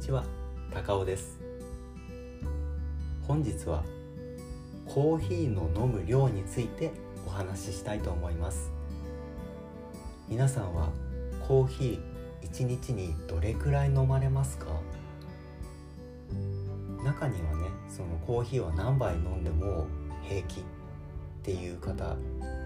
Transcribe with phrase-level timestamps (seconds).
[0.00, 0.24] ちは
[0.72, 1.38] 高尾です。
[3.28, 3.84] 本日は
[4.86, 6.90] コーヒーの飲む量について
[7.26, 8.72] お話ししたいと思います。
[10.26, 10.88] 皆さんは
[11.46, 14.68] コーヒー1日にどれくらい飲まれますか？
[17.04, 19.86] 中にはねそのコーヒーは何杯飲んでも
[20.22, 20.64] 平気っ
[21.42, 22.16] ていう方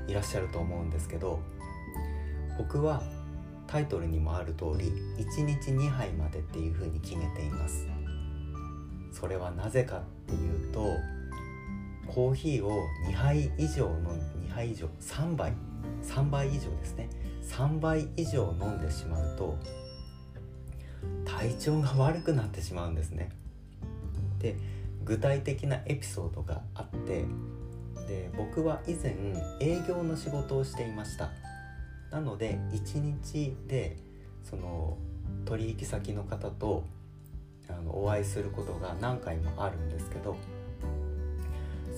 [0.07, 1.40] いらっしゃると思うんですけど
[2.58, 3.03] 僕は
[3.74, 7.88] タイトルにもある通り1日2杯までっていうふうに決めています。
[9.10, 10.94] それはなぜかっていうと
[12.06, 12.70] コーヒーを
[13.08, 14.14] 2杯以上の
[14.46, 15.52] 2杯以上3杯
[16.04, 17.08] ？3杯以上ですね。
[17.42, 19.58] 3杯以上飲んでしまうと
[21.25, 23.30] 体調が悪くなってしまうんですね。
[24.38, 24.54] で
[25.04, 27.25] 具体的なエピソードがあって
[28.06, 29.16] で僕は以前
[29.58, 31.32] 営業の仕事をしていました。
[32.14, 33.97] なので1日で
[34.45, 34.97] その
[35.47, 36.84] 取引先の方と
[37.69, 40.37] あのお会いすることが何回もあるんですけど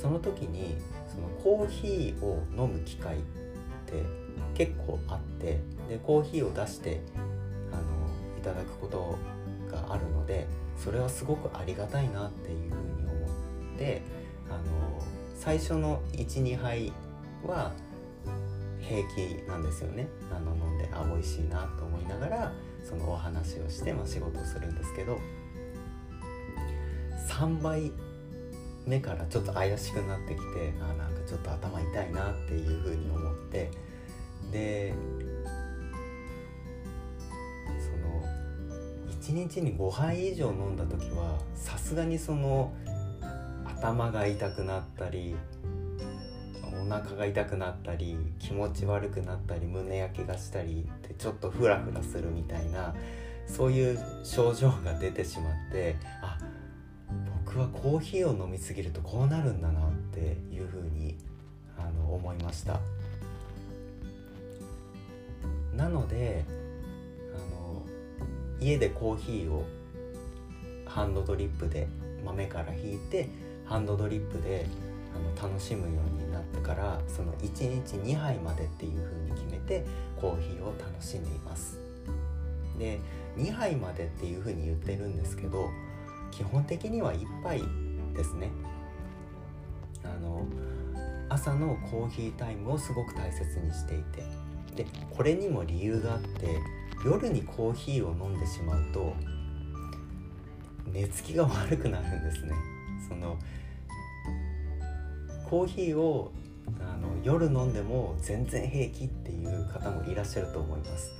[0.00, 3.20] その時にそのコーヒーを飲む機会っ
[3.84, 4.02] て
[4.54, 7.02] 結構あってでコーヒーを出して
[7.70, 7.82] あの
[8.38, 9.18] いただくこと
[9.70, 10.46] があるので
[10.82, 13.26] それはすごくありがたいなっていうふうに思
[13.74, 14.00] って
[14.48, 14.62] あの
[15.34, 16.90] 最初の12杯
[17.46, 17.72] は
[18.88, 20.08] 平気なんですよね。
[20.30, 25.18] あの飲んであ美味しいなと思いながらそのお話をして、まあ、仕事をするんですけど。
[27.36, 27.92] 3倍
[28.86, 33.70] 目からちょっと怪しくなってきてあなんかちょっと頭痛いなっていうふうに思って。
[34.52, 34.94] で
[37.80, 38.22] その
[39.20, 42.72] 1日に5杯以上飲んだ時はさすがにその
[43.64, 45.34] 頭が痛くなったり
[46.82, 52.94] お腹が痛くなったり気持ち悪くなったり胸焼けがしたりってちょっとフラフラするみたいな
[53.46, 56.38] そういう症状が出てしまってあ
[57.46, 60.20] 僕はコーヒーを飲みすぎるとこうなるんだなって
[60.54, 61.16] いうふうに
[61.78, 62.80] あの思いました。
[65.74, 66.44] なので
[67.34, 67.82] あの
[68.60, 69.64] 家でコーヒーを
[70.86, 71.86] ハンドドリップで
[72.24, 73.28] 豆から引いて
[73.66, 74.66] ハンドドリップで
[75.16, 79.84] あの楽しむようになってからその1日2杯までっていう風に決めて
[80.20, 81.78] コーヒーを楽しんでいます。
[82.78, 83.00] で
[83.36, 85.70] 2杯までっていう風に言ってるんですけど
[86.30, 87.62] 基本的には1杯
[88.14, 88.50] ですね。
[90.04, 90.44] あの
[91.28, 94.46] 朝のコーヒータイムをすごく大切にしていて。
[94.76, 96.60] でこれにも理由があって
[97.02, 99.14] 夜にコーヒーを飲んでしまうと
[100.86, 102.52] 寝つきが悪くなるんですね。
[103.08, 103.38] その
[105.48, 106.32] コーヒーを
[106.80, 111.12] あの夜飲んでも全然平気っていう方もいらっしゃると思います。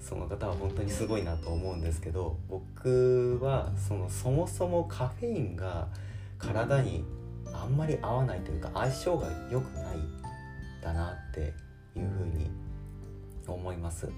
[0.00, 5.88] その方は本当にすごいなと思うんですけど僕はそのそもそもカフェインが
[6.38, 7.04] 体に
[7.52, 9.96] あんまり合わないというか相性が良くない
[10.80, 11.40] だなって
[11.98, 12.50] いうふうに
[13.46, 14.08] 思います。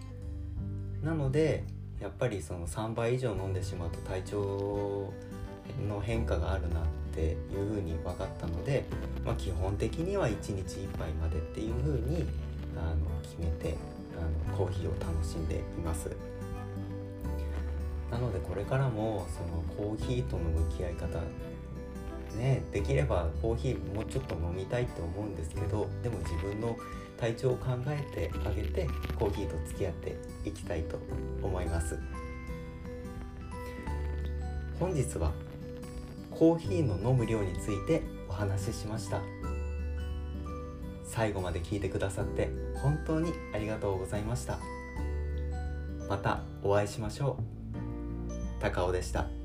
[1.03, 1.65] なので
[2.01, 5.13] やっぱりその3倍以上飲んでしまうと体調
[5.89, 6.85] の変化があるなっ
[7.19, 8.85] ていうふうに分かったので、
[9.25, 12.25] まあ、基本的には1日1杯までっていうふうに
[12.77, 13.77] あの決めて
[14.17, 16.11] あのコーヒーを楽しんでいます。
[18.11, 21.19] なのでこれからもそのコーヒーとの向き合い方
[22.39, 26.75] ねできればコーヒーもうちょっと飲みたいって思うんですけどでも自分の
[27.19, 30.99] 体調を考えてあげてコーヒーと付き合っていきたいと
[31.43, 31.99] 思います。
[34.81, 35.33] 本日は
[36.31, 39.21] コーヒーの飲む量についてお話ししました。
[41.05, 44.59] 最後まで聞いてくださって本当にありがとうございました。
[46.09, 48.61] またお会いしましょう。
[48.61, 49.38] 高尾でした。